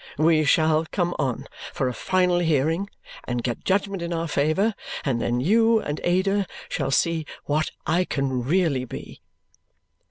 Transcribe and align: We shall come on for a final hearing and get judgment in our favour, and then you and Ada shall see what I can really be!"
We 0.17 0.45
shall 0.45 0.87
come 0.91 1.13
on 1.19 1.45
for 1.75 1.87
a 1.87 1.93
final 1.93 2.39
hearing 2.39 2.89
and 3.25 3.43
get 3.43 3.63
judgment 3.63 4.01
in 4.01 4.11
our 4.11 4.27
favour, 4.27 4.73
and 5.05 5.21
then 5.21 5.41
you 5.41 5.79
and 5.79 6.01
Ada 6.03 6.47
shall 6.69 6.89
see 6.89 7.23
what 7.45 7.69
I 7.85 8.05
can 8.05 8.41
really 8.43 8.83
be!" 8.85 9.21